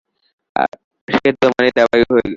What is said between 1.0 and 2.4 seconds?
সে তোমার দেওয়াই হয়ে গেছে।